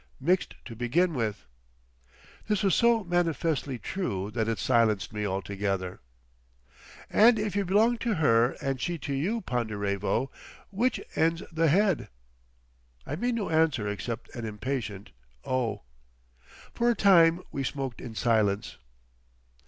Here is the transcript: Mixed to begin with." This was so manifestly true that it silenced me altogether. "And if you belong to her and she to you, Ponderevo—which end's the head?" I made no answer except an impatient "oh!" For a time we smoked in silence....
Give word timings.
Mixed 0.19 0.55
to 0.65 0.75
begin 0.75 1.13
with." 1.13 1.45
This 2.47 2.63
was 2.63 2.73
so 2.73 3.03
manifestly 3.03 3.77
true 3.77 4.31
that 4.31 4.47
it 4.47 4.57
silenced 4.57 5.13
me 5.13 5.27
altogether. 5.27 5.99
"And 7.07 7.37
if 7.37 7.55
you 7.55 7.65
belong 7.65 7.99
to 7.99 8.15
her 8.15 8.53
and 8.63 8.81
she 8.81 8.97
to 8.97 9.13
you, 9.13 9.41
Ponderevo—which 9.41 11.01
end's 11.15 11.43
the 11.51 11.67
head?" 11.67 12.09
I 13.05 13.15
made 13.15 13.35
no 13.35 13.51
answer 13.51 13.87
except 13.87 14.33
an 14.35 14.43
impatient 14.43 15.11
"oh!" 15.45 15.83
For 16.73 16.89
a 16.89 16.95
time 16.95 17.43
we 17.51 17.63
smoked 17.63 18.01
in 18.01 18.15
silence.... 18.15 18.79